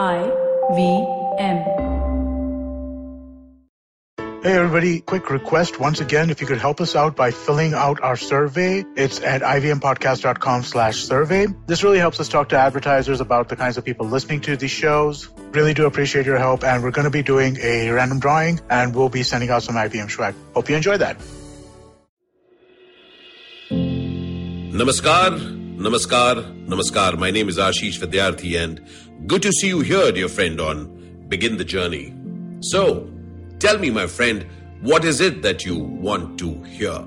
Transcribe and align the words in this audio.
I 0.00 0.32
V 0.72 0.80
M. 1.38 1.56
Hey 4.42 4.52
everybody, 4.54 5.00
quick 5.00 5.28
request 5.28 5.78
once 5.78 6.00
again, 6.00 6.30
if 6.30 6.40
you 6.40 6.46
could 6.46 6.56
help 6.56 6.80
us 6.80 6.96
out 6.96 7.16
by 7.16 7.30
filling 7.30 7.74
out 7.74 8.00
our 8.02 8.16
survey. 8.16 8.82
It's 8.96 9.20
at 9.20 9.42
ivmpodcast.com 9.42 10.62
slash 10.62 11.02
survey. 11.02 11.48
This 11.66 11.84
really 11.84 11.98
helps 11.98 12.18
us 12.18 12.30
talk 12.30 12.48
to 12.48 12.58
advertisers 12.58 13.20
about 13.20 13.50
the 13.50 13.56
kinds 13.56 13.76
of 13.76 13.84
people 13.84 14.06
listening 14.06 14.40
to 14.48 14.56
these 14.56 14.70
shows. 14.70 15.28
Really 15.52 15.74
do 15.74 15.84
appreciate 15.84 16.24
your 16.24 16.38
help 16.38 16.64
and 16.64 16.82
we're 16.82 16.92
going 16.92 17.04
to 17.04 17.10
be 17.10 17.22
doing 17.22 17.58
a 17.60 17.90
random 17.90 18.20
drawing 18.20 18.58
and 18.70 18.96
we'll 18.96 19.10
be 19.10 19.22
sending 19.22 19.50
out 19.50 19.62
some 19.62 19.74
IVM 19.74 20.10
swag. 20.10 20.34
Hope 20.54 20.70
you 20.70 20.76
enjoy 20.76 20.96
that. 20.96 21.18
Namaskar, 23.70 25.59
Namaskar, 25.80 26.66
Namaskar. 26.66 27.18
My 27.18 27.30
name 27.30 27.48
is 27.48 27.58
Ashish 27.58 27.98
Vidyarthi 27.98 28.62
and 28.62 28.80
good 29.26 29.42
to 29.42 29.50
see 29.50 29.68
you 29.68 29.80
here, 29.80 30.12
dear 30.12 30.28
friend, 30.28 30.60
on 30.60 31.26
Begin 31.28 31.56
the 31.56 31.64
Journey. 31.64 32.14
So, 32.60 33.10
Tell 33.60 33.76
me, 33.78 33.90
my 33.90 34.06
friend, 34.06 34.46
what 34.80 35.04
is 35.04 35.20
it 35.20 35.42
that 35.42 35.66
you 35.66 35.78
want 35.78 36.38
to 36.38 36.62
hear? 36.62 36.98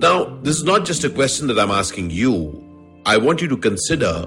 Now, 0.00 0.24
this 0.42 0.56
is 0.56 0.64
not 0.64 0.84
just 0.84 1.04
a 1.04 1.10
question 1.10 1.46
that 1.46 1.58
I'm 1.58 1.70
asking 1.70 2.10
you. 2.10 2.64
I 3.06 3.16
want 3.16 3.40
you 3.40 3.46
to 3.46 3.56
consider 3.56 4.24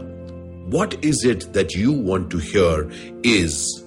what 0.69 1.03
is 1.03 1.25
it 1.25 1.51
that 1.51 1.75
you 1.75 1.91
want 1.91 2.31
to 2.31 2.37
hear 2.37 2.89
is 3.23 3.83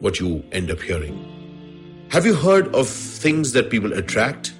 what 0.00 0.20
you 0.20 0.44
end 0.52 0.70
up 0.70 0.82
hearing. 0.82 2.06
Have 2.10 2.26
you 2.26 2.34
heard 2.34 2.74
of 2.74 2.86
things 2.86 3.52
that 3.52 3.70
people 3.70 3.94
attract? 3.94 4.52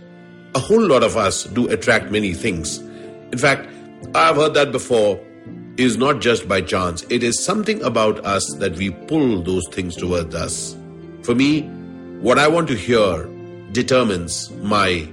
A 0.54 0.58
whole 0.58 0.80
lot 0.86 1.02
of 1.02 1.18
us 1.18 1.44
do 1.44 1.68
attract 1.68 2.10
many 2.10 2.32
things. 2.32 2.78
In 2.78 3.38
fact, 3.38 3.68
I've 4.14 4.36
heard 4.36 4.54
that 4.54 4.72
before 4.72 5.20
is 5.76 5.96
not 5.96 6.20
just 6.20 6.48
by 6.48 6.60
chance. 6.60 7.04
It 7.10 7.22
is 7.22 7.42
something 7.42 7.82
about 7.82 8.24
us 8.24 8.44
that 8.58 8.76
we 8.76 8.90
pull 8.90 9.42
those 9.42 9.66
things 9.68 9.96
towards 9.96 10.34
us. 10.34 10.76
For 11.22 11.34
me, 11.34 11.62
what 12.20 12.38
I 12.38 12.48
want 12.48 12.68
to 12.68 12.74
hear 12.74 13.28
determines 13.72 14.50
my 14.62 15.08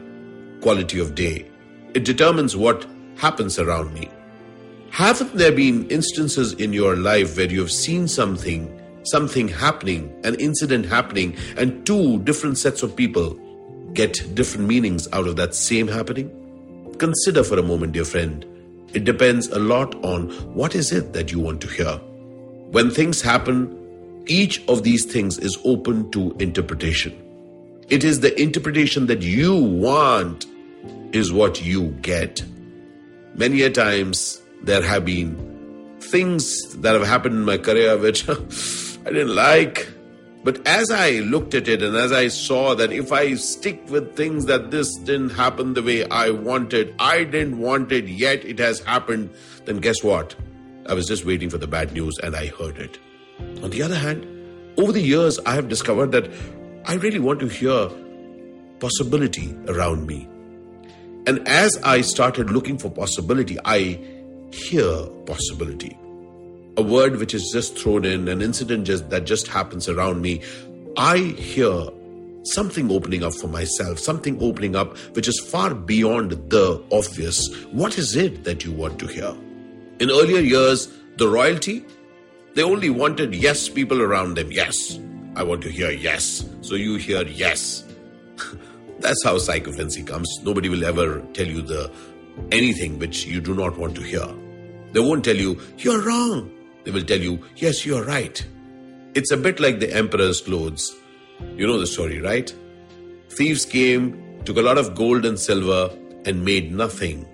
quality 0.62 1.00
of 1.00 1.16
day. 1.16 1.46
It 1.94 2.06
determines 2.06 2.56
what 2.56 2.86
happens 3.18 3.60
around 3.60 3.94
me. 3.94 4.10
Haven't 4.90 5.36
there 5.36 5.52
been 5.52 5.88
instances 5.90 6.54
in 6.54 6.74
your 6.74 6.96
life 6.96 7.38
where 7.38 7.52
you 7.52 7.60
have 7.60 7.72
seen 7.72 8.08
something, 8.08 8.68
something 9.04 9.48
happening, 9.48 10.20
an 10.24 10.36
incident 10.36 10.86
happening, 10.86 11.36
and 11.56 11.86
two 11.86 12.20
different 12.24 12.58
sets 12.58 12.84
of 12.84 12.96
people 12.96 13.40
get 13.94 14.34
different 14.34 14.68
meanings 14.68 15.08
out 15.14 15.28
of 15.28 15.36
that 15.36 15.54
same 15.54 15.88
happening? 15.88 16.32
Consider 16.98 17.44
for 17.44 17.60
a 17.60 17.64
moment, 17.64 17.94
dear 17.94 18.06
friend. 18.06 18.46
It 18.94 19.04
depends 19.04 19.48
a 19.50 19.60
lot 19.60 19.96
on 20.04 20.30
what 20.54 20.76
is 20.76 20.92
it 20.92 21.14
that 21.14 21.32
you 21.32 21.40
want 21.40 21.62
to 21.62 21.68
hear. 21.68 22.00
When 22.72 22.90
things 22.90 23.22
happen, 23.22 23.74
each 24.28 24.66
of 24.68 24.84
these 24.84 25.06
things 25.06 25.38
is 25.38 25.58
open 25.64 26.12
to 26.12 26.36
interpretation. 26.40 27.24
It 27.90 28.04
is 28.04 28.20
the 28.20 28.40
interpretation 28.42 29.08
that 29.08 29.22
you 29.22 29.56
want 29.56 30.46
is 31.14 31.32
what 31.32 31.64
you 31.64 31.90
get. 32.02 32.44
Many 33.36 33.62
a 33.62 33.70
times 33.70 34.42
there 34.64 34.82
have 34.82 35.06
been 35.06 35.96
things 36.00 36.76
that 36.78 36.94
have 36.94 37.08
happened 37.08 37.36
in 37.36 37.46
my 37.46 37.58
career 37.58 37.98
which 37.98 38.28
I 38.30 39.12
didn't 39.12 39.36
like. 39.36 39.88
But 40.44 40.66
as 40.66 40.92
I 40.92 41.12
looked 41.20 41.54
at 41.54 41.68
it 41.68 41.82
and 41.82 41.96
as 41.96 42.12
I 42.12 42.30
saw 42.30 42.74
that 42.76 42.92
if 42.92 43.12
I 43.12 43.34
stick 43.36 43.90
with 43.90 44.16
things 44.16 44.46
that 44.46 44.72
this 44.72 44.96
didn't 44.96 45.32
happen 45.32 45.74
the 45.74 45.84
way 45.84 46.08
I 46.10 46.30
wanted, 46.30 46.96
I 47.00 47.24
didn't 47.24 47.60
want 47.60 47.92
it, 47.92 48.08
yet 48.08 48.46
it 48.46 48.60
has 48.60 48.80
happened, 48.80 49.30
then 49.66 49.78
guess 49.78 50.04
what? 50.04 50.36
I 50.86 50.94
was 50.94 51.06
just 51.06 51.26
waiting 51.26 51.50
for 51.50 51.58
the 51.58 51.68
bad 51.68 51.92
news 51.92 52.18
and 52.20 52.36
I 52.36 52.48
heard 52.48 52.78
it. 52.78 52.98
On 53.62 53.70
the 53.70 53.82
other 53.82 53.96
hand, 53.96 54.26
over 54.78 54.92
the 54.92 55.02
years, 55.02 55.40
I 55.46 55.54
have 55.56 55.68
discovered 55.68 56.12
that 56.12 56.30
I 56.86 56.94
really 56.96 57.20
want 57.20 57.40
to 57.42 57.48
hear 57.48 57.90
possibility 58.80 59.56
around 59.68 60.06
me. 60.06 60.30
And 61.26 61.46
as 61.48 61.78
I 61.84 62.02
started 62.02 62.52
looking 62.52 62.78
for 62.78 62.90
possibility, 62.90 63.58
I 63.66 64.00
hear 64.54 65.08
possibility. 65.26 65.98
A 66.78 66.82
word 66.82 67.18
which 67.18 67.34
is 67.34 67.50
just 67.52 67.78
thrown 67.78 68.06
in, 68.06 68.28
an 68.28 68.42
incident 68.42 68.86
just, 68.86 69.10
that 69.10 69.26
just 69.26 69.48
happens 69.48 69.90
around 69.90 70.22
me. 70.22 70.42
I 70.96 71.18
hear 71.18 71.88
something 72.44 72.92
opening 72.92 73.24
up 73.24 73.34
for 73.34 73.48
myself, 73.48 74.00
something 74.00 74.42
opening 74.42 74.76
up 74.76 74.98
which 75.16 75.28
is 75.28 75.40
far 75.40 75.74
beyond 75.74 76.32
the 76.50 76.84
obvious. 76.92 77.54
What 77.72 77.98
is 77.98 78.16
it 78.16 78.44
that 78.44 78.64
you 78.64 78.72
want 78.72 79.00
to 79.00 79.08
hear? 79.08 79.36
In 80.00 80.12
earlier 80.12 80.40
years, 80.40 80.88
the 81.18 81.28
royalty 81.28 81.84
they 82.58 82.64
only 82.64 82.90
wanted 82.90 83.36
yes 83.36 83.70
people 83.70 84.02
around 84.02 84.36
them. 84.36 84.52
Yes. 84.52 85.00
I 85.36 85.44
want 85.44 85.62
to 85.62 85.70
hear 85.70 85.92
yes. 85.92 86.44
So 86.62 86.74
you 86.74 86.96
hear 86.96 87.22
yes. 87.22 87.84
That's 89.00 89.24
how 89.24 89.38
sycophancy 89.38 90.02
comes. 90.02 90.28
Nobody 90.42 90.68
will 90.68 90.84
ever 90.84 91.22
tell 91.34 91.46
you 91.46 91.62
the 91.62 91.92
anything 92.52 92.98
which 92.98 93.28
you 93.28 93.42
do 93.42 93.54
not 93.54 93.78
want 93.78 93.94
to 93.98 94.02
hear. 94.02 94.26
They 94.92 95.00
won't 95.00 95.24
tell 95.24 95.36
you, 95.36 95.62
you're 95.78 96.02
wrong. 96.02 96.52
They 96.88 96.94
will 96.94 97.04
tell 97.04 97.20
you, 97.20 97.44
yes, 97.58 97.86
you're 97.86 98.06
right. 98.06 98.42
It's 99.14 99.32
a 99.32 99.36
bit 99.36 99.60
like 99.60 99.82
the 99.82 99.94
emperor's 99.94 100.40
clothes. 100.40 100.96
You 101.58 101.68
know 101.68 101.78
the 101.78 101.86
story, 101.86 102.22
right? 102.22 102.56
Thieves 103.28 103.66
came, 103.66 104.42
took 104.46 104.56
a 104.56 104.62
lot 104.62 104.78
of 104.78 104.96
gold 104.96 105.26
and 105.26 105.38
silver, 105.38 105.94
and 106.24 106.46
made 106.46 106.72
nothing. 106.72 107.28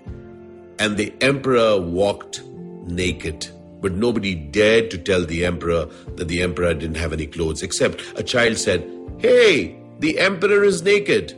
And 0.80 0.96
the 0.96 1.14
emperor 1.20 1.80
walked 1.80 2.42
naked 2.86 3.46
but 3.80 3.92
nobody 3.92 4.34
dared 4.34 4.90
to 4.90 4.96
tell 4.96 5.24
the 5.24 5.44
emperor 5.44 5.86
that 6.16 6.26
the 6.26 6.42
emperor 6.42 6.72
didn't 6.72 6.96
have 6.96 7.12
any 7.12 7.26
clothes, 7.26 7.62
except 7.62 8.02
a 8.16 8.22
child 8.22 8.56
said, 8.56 8.80
Hey, 9.18 9.78
the 10.00 10.18
emperor 10.18 10.64
is 10.64 10.82
naked. 10.82 11.32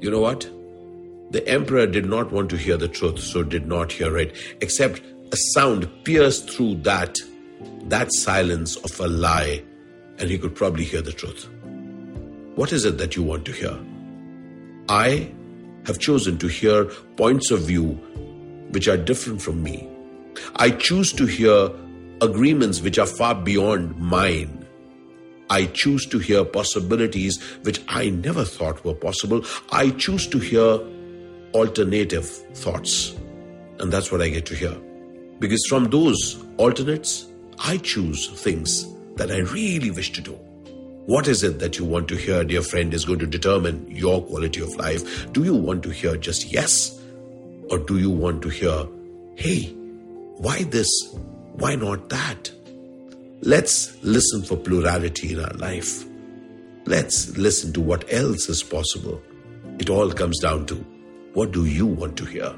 You 0.00 0.10
know 0.10 0.20
what? 0.20 0.50
The 1.32 1.46
emperor 1.46 1.86
did 1.86 2.06
not 2.06 2.32
want 2.32 2.50
to 2.50 2.56
hear 2.56 2.76
the 2.76 2.88
truth, 2.88 3.20
so 3.20 3.44
did 3.44 3.68
not 3.68 3.92
hear 3.92 4.16
it, 4.16 4.34
except 4.62 5.02
a 5.32 5.36
sound 5.52 5.88
pierced 6.02 6.50
through 6.50 6.76
that, 6.76 7.18
that 7.88 8.12
silence 8.12 8.76
of 8.76 8.98
a 9.00 9.08
lie, 9.08 9.62
and 10.18 10.30
he 10.30 10.38
could 10.38 10.54
probably 10.54 10.84
hear 10.84 11.02
the 11.02 11.12
truth. 11.12 11.48
What 12.54 12.72
is 12.72 12.84
it 12.84 12.98
that 12.98 13.16
you 13.16 13.22
want 13.22 13.44
to 13.46 13.52
hear? 13.52 13.78
I 14.88 15.32
have 15.86 15.98
chosen 15.98 16.38
to 16.38 16.48
hear 16.48 16.84
points 17.16 17.50
of 17.50 17.60
view 17.60 17.92
which 18.70 18.88
are 18.88 18.96
different 18.96 19.42
from 19.42 19.62
me. 19.62 19.88
I 20.56 20.70
choose 20.70 21.12
to 21.14 21.26
hear 21.26 21.70
agreements 22.20 22.80
which 22.80 22.98
are 22.98 23.06
far 23.06 23.34
beyond 23.34 23.96
mine. 23.98 24.66
I 25.50 25.66
choose 25.66 26.06
to 26.06 26.18
hear 26.18 26.44
possibilities 26.44 27.42
which 27.62 27.82
I 27.88 28.10
never 28.10 28.44
thought 28.44 28.84
were 28.84 28.94
possible. 28.94 29.44
I 29.70 29.90
choose 29.90 30.26
to 30.28 30.38
hear 30.38 30.80
alternative 31.54 32.26
thoughts. 32.54 33.14
And 33.78 33.92
that's 33.92 34.12
what 34.12 34.22
I 34.22 34.28
get 34.28 34.46
to 34.46 34.54
hear. 34.54 34.76
Because 35.38 35.62
from 35.68 35.90
those 35.90 36.42
alternates, 36.56 37.26
I 37.64 37.76
choose 37.78 38.26
things 38.28 38.92
that 39.14 39.30
I 39.30 39.38
really 39.38 39.92
wish 39.92 40.10
to 40.12 40.20
do. 40.20 40.32
What 41.06 41.28
is 41.28 41.44
it 41.44 41.60
that 41.60 41.78
you 41.78 41.84
want 41.84 42.08
to 42.08 42.16
hear, 42.16 42.42
dear 42.42 42.62
friend, 42.62 42.92
is 42.92 43.04
going 43.04 43.20
to 43.20 43.26
determine 43.26 43.88
your 43.88 44.20
quality 44.22 44.60
of 44.60 44.74
life. 44.76 45.32
Do 45.32 45.44
you 45.44 45.54
want 45.54 45.84
to 45.84 45.90
hear 45.90 46.16
just 46.16 46.52
yes? 46.52 47.00
Or 47.70 47.78
do 47.78 47.98
you 47.98 48.10
want 48.10 48.42
to 48.42 48.48
hear, 48.48 48.86
hey, 49.36 49.72
why 50.38 50.64
this? 50.64 50.88
Why 51.52 51.76
not 51.76 52.08
that? 52.08 52.50
Let's 53.42 53.96
listen 54.02 54.42
for 54.42 54.56
plurality 54.56 55.34
in 55.34 55.40
our 55.40 55.54
life. 55.54 56.04
Let's 56.86 57.36
listen 57.36 57.72
to 57.74 57.80
what 57.80 58.12
else 58.12 58.48
is 58.48 58.62
possible. 58.62 59.22
It 59.78 59.88
all 59.88 60.10
comes 60.10 60.40
down 60.40 60.66
to 60.66 60.74
what 61.34 61.52
do 61.52 61.66
you 61.66 61.86
want 61.86 62.16
to 62.18 62.24
hear? 62.24 62.52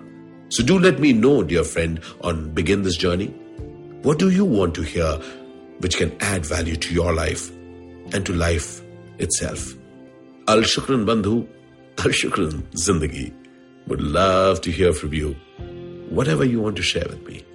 So 0.48 0.62
do 0.64 0.78
let 0.78 0.98
me 0.98 1.12
know, 1.12 1.42
dear 1.42 1.64
friend, 1.64 2.00
on 2.22 2.50
Begin 2.54 2.82
This 2.82 2.96
Journey. 2.96 3.34
What 4.04 4.18
do 4.18 4.28
you 4.28 4.44
want 4.44 4.74
to 4.74 4.82
hear 4.82 5.18
which 5.78 5.96
can 5.96 6.14
add 6.20 6.44
value 6.44 6.76
to 6.76 6.92
your 6.92 7.14
life 7.14 7.48
and 8.12 8.26
to 8.26 8.34
life 8.34 8.82
itself? 9.18 9.72
Al 10.46 10.58
Shukran 10.58 11.06
Bandhu, 11.06 11.48
Al 12.00 12.12
Shukran 12.12 12.60
Zindagi. 12.74 13.32
Would 13.86 14.02
love 14.02 14.60
to 14.60 14.70
hear 14.70 14.92
from 14.92 15.14
you. 15.14 15.34
Whatever 16.10 16.44
you 16.44 16.60
want 16.60 16.76
to 16.76 16.82
share 16.82 17.06
with 17.08 17.26
me. 17.26 17.46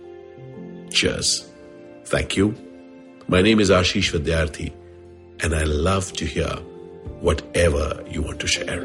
Cheers. 0.90 1.48
Thank 2.06 2.36
you. 2.36 2.56
My 3.28 3.44
name 3.44 3.60
is 3.60 3.70
Ashish 3.70 4.12
Vidyarthi, 4.12 4.74
and 5.44 5.54
I 5.54 5.66
love 5.66 6.14
to 6.14 6.26
hear 6.26 6.50
whatever 7.20 8.04
you 8.10 8.24
want 8.24 8.40
to 8.40 8.48
share. 8.48 8.82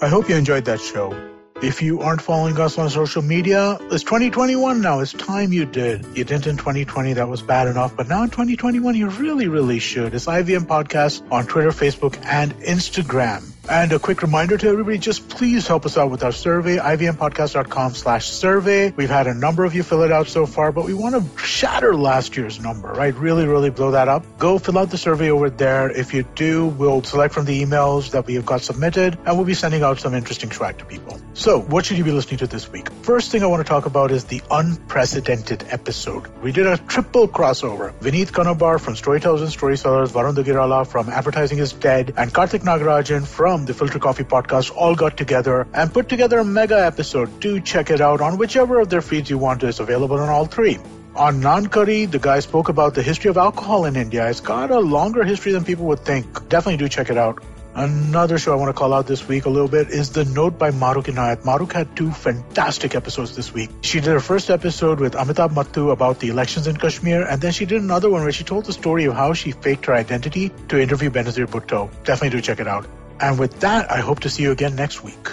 I 0.00 0.08
hope 0.08 0.28
you 0.28 0.36
enjoyed 0.36 0.64
that 0.66 0.80
show. 0.80 1.33
If 1.64 1.80
you 1.80 2.02
aren't 2.02 2.20
following 2.20 2.60
us 2.60 2.76
on 2.76 2.90
social 2.90 3.22
media, 3.22 3.78
it's 3.90 4.04
2021 4.04 4.82
now. 4.82 5.00
It's 5.00 5.14
time 5.14 5.50
you 5.50 5.64
did. 5.64 6.04
You 6.14 6.22
didn't 6.22 6.46
in 6.46 6.58
2020, 6.58 7.14
that 7.14 7.26
was 7.26 7.40
bad 7.40 7.68
enough. 7.68 7.96
But 7.96 8.06
now 8.06 8.22
in 8.22 8.28
2021, 8.28 8.94
you 8.94 9.08
really, 9.08 9.48
really 9.48 9.78
should. 9.78 10.12
It's 10.12 10.26
IVM 10.26 10.66
Podcast 10.66 11.26
on 11.32 11.46
Twitter, 11.46 11.70
Facebook, 11.70 12.22
and 12.26 12.54
Instagram. 12.58 13.53
And 13.68 13.92
a 13.92 13.98
quick 13.98 14.20
reminder 14.20 14.58
to 14.58 14.68
everybody, 14.68 14.98
just 14.98 15.28
please 15.30 15.66
help 15.66 15.86
us 15.86 15.96
out 15.96 16.10
with 16.10 16.22
our 16.22 16.32
survey, 16.32 16.76
ivmpodcast.com 16.76 17.94
slash 17.94 18.28
survey. 18.28 18.90
We've 18.90 19.08
had 19.08 19.26
a 19.26 19.32
number 19.32 19.64
of 19.64 19.74
you 19.74 19.82
fill 19.82 20.02
it 20.02 20.12
out 20.12 20.28
so 20.28 20.44
far, 20.44 20.70
but 20.70 20.84
we 20.84 20.92
want 20.92 21.14
to 21.14 21.38
shatter 21.42 21.94
last 21.94 22.36
year's 22.36 22.60
number, 22.60 22.88
right? 22.88 23.14
Really, 23.14 23.46
really 23.46 23.70
blow 23.70 23.92
that 23.92 24.08
up. 24.08 24.24
Go 24.38 24.58
fill 24.58 24.78
out 24.78 24.90
the 24.90 24.98
survey 24.98 25.30
over 25.30 25.48
there. 25.48 25.90
If 25.90 26.12
you 26.12 26.24
do, 26.34 26.66
we'll 26.66 27.02
select 27.02 27.32
from 27.32 27.46
the 27.46 27.64
emails 27.64 28.10
that 28.10 28.26
we 28.26 28.34
have 28.34 28.44
got 28.44 28.60
submitted, 28.60 29.16
and 29.24 29.36
we'll 29.36 29.46
be 29.46 29.54
sending 29.54 29.82
out 29.82 29.98
some 29.98 30.14
interesting 30.14 30.50
swag 30.50 30.78
to 30.78 30.84
people. 30.84 31.18
So, 31.32 31.60
what 31.60 31.86
should 31.86 31.96
you 31.96 32.04
be 32.04 32.12
listening 32.12 32.38
to 32.38 32.46
this 32.46 32.70
week? 32.70 32.90
First 33.02 33.30
thing 33.30 33.42
I 33.42 33.46
want 33.46 33.64
to 33.64 33.68
talk 33.68 33.86
about 33.86 34.10
is 34.10 34.24
the 34.24 34.42
unprecedented 34.50 35.64
episode. 35.70 36.26
We 36.42 36.52
did 36.52 36.66
a 36.66 36.76
triple 36.76 37.28
crossover. 37.28 37.94
Vineet 38.00 38.26
Kanabar 38.26 38.78
from 38.78 38.94
Storytellers 38.94 39.40
and 39.40 39.50
Storysellers, 39.50 40.08
Varun 40.08 40.34
Duggirala 40.34 40.86
from 40.86 41.08
Advertising 41.08 41.58
is 41.58 41.72
Dead, 41.72 42.12
and 42.16 42.32
Karthik 42.32 42.60
Nagarajan 42.60 43.26
from 43.26 43.53
the 43.62 43.72
Filter 43.72 44.00
Coffee 44.00 44.24
podcast 44.24 44.74
all 44.76 44.94
got 44.96 45.16
together 45.16 45.66
and 45.72 45.92
put 45.92 46.08
together 46.08 46.40
a 46.40 46.44
mega 46.44 46.84
episode. 46.84 47.38
Do 47.38 47.60
check 47.60 47.90
it 47.90 48.00
out 48.00 48.20
on 48.20 48.36
whichever 48.36 48.80
of 48.80 48.90
their 48.90 49.00
feeds 49.00 49.30
you 49.30 49.38
want. 49.38 49.62
It's 49.62 49.78
available 49.78 50.18
on 50.18 50.28
all 50.28 50.46
three. 50.46 50.78
On 51.14 51.40
Nankari, 51.40 52.10
the 52.10 52.18
guy 52.18 52.40
spoke 52.40 52.68
about 52.68 52.94
the 52.94 53.02
history 53.02 53.30
of 53.30 53.36
alcohol 53.36 53.84
in 53.84 53.94
India. 53.94 54.28
It's 54.28 54.40
got 54.40 54.72
a 54.72 54.80
longer 54.80 55.22
history 55.22 55.52
than 55.52 55.64
people 55.64 55.86
would 55.86 56.00
think. 56.00 56.48
Definitely 56.48 56.78
do 56.78 56.88
check 56.88 57.08
it 57.08 57.16
out. 57.16 57.44
Another 57.76 58.38
show 58.38 58.52
I 58.52 58.56
want 58.56 58.68
to 58.68 58.72
call 58.72 58.94
out 58.94 59.08
this 59.08 59.26
week 59.26 59.46
a 59.46 59.50
little 59.50 59.68
bit 59.68 59.88
is 59.90 60.10
The 60.10 60.24
Note 60.24 60.58
by 60.58 60.70
Maruk 60.70 61.06
Inayat. 61.12 61.42
Maruk 61.42 61.72
had 61.72 61.96
two 61.96 62.12
fantastic 62.12 62.94
episodes 62.94 63.34
this 63.34 63.52
week. 63.52 63.70
She 63.80 63.98
did 63.98 64.10
her 64.10 64.20
first 64.20 64.48
episode 64.48 65.00
with 65.00 65.14
Amitabh 65.14 65.56
Mattoo 65.56 65.90
about 65.90 66.20
the 66.20 66.28
elections 66.28 66.68
in 66.68 66.76
Kashmir, 66.76 67.22
and 67.22 67.40
then 67.40 67.50
she 67.50 67.64
did 67.64 67.82
another 67.82 68.10
one 68.10 68.22
where 68.22 68.30
she 68.30 68.44
told 68.44 68.64
the 68.64 68.72
story 68.72 69.06
of 69.06 69.14
how 69.14 69.32
she 69.32 69.50
faked 69.50 69.86
her 69.86 69.94
identity 69.94 70.52
to 70.68 70.80
interview 70.80 71.10
Benazir 71.10 71.46
Bhutto. 71.46 71.90
Definitely 72.04 72.38
do 72.38 72.40
check 72.42 72.60
it 72.60 72.68
out. 72.68 72.86
And 73.20 73.38
with 73.38 73.60
that, 73.60 73.90
I 73.90 74.00
hope 74.00 74.20
to 74.20 74.30
see 74.30 74.42
you 74.42 74.52
again 74.52 74.74
next 74.76 75.04
week. 75.04 75.28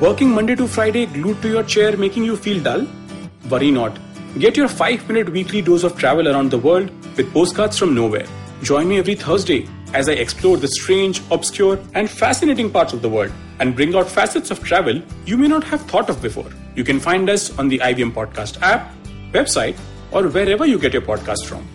Working 0.00 0.30
Monday 0.30 0.56
to 0.56 0.66
Friday 0.66 1.06
glued 1.06 1.40
to 1.42 1.48
your 1.48 1.62
chair 1.62 1.96
making 1.96 2.24
you 2.24 2.36
feel 2.36 2.62
dull? 2.62 2.86
Worry 3.48 3.70
not. 3.70 3.98
Get 4.38 4.56
your 4.56 4.68
5 4.68 5.06
minute 5.08 5.28
weekly 5.28 5.62
dose 5.62 5.84
of 5.84 5.96
travel 5.96 6.28
around 6.28 6.50
the 6.50 6.58
world 6.58 6.90
with 7.16 7.32
postcards 7.32 7.78
from 7.78 7.94
nowhere. 7.94 8.26
Join 8.62 8.88
me 8.88 8.98
every 8.98 9.14
Thursday 9.14 9.68
as 9.92 10.08
I 10.08 10.12
explore 10.12 10.56
the 10.56 10.68
strange, 10.68 11.20
obscure, 11.30 11.78
and 11.94 12.08
fascinating 12.08 12.70
parts 12.70 12.92
of 12.92 13.02
the 13.02 13.08
world 13.08 13.30
and 13.60 13.76
bring 13.76 13.94
out 13.94 14.08
facets 14.08 14.50
of 14.50 14.64
travel 14.64 15.00
you 15.26 15.36
may 15.36 15.48
not 15.48 15.62
have 15.64 15.82
thought 15.82 16.08
of 16.08 16.22
before. 16.22 16.50
You 16.74 16.82
can 16.82 16.98
find 16.98 17.28
us 17.28 17.56
on 17.58 17.68
the 17.68 17.78
IVM 17.78 18.12
Podcast 18.12 18.60
app, 18.62 18.94
website, 19.32 19.76
or 20.10 20.28
wherever 20.28 20.66
you 20.66 20.78
get 20.78 20.92
your 20.92 21.02
podcast 21.02 21.46
from. 21.46 21.66